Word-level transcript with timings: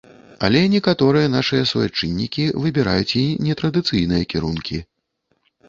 Але 0.47 0.61
некаторыя 0.75 1.27
нашыя 1.33 1.67
суайчыннікі 1.73 2.47
выбіраюць 2.65 3.17
і 3.21 3.23
нетрадыцыйныя 3.47 4.23
кірункі. 4.35 4.85